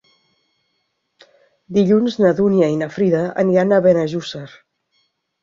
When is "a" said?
3.77-3.81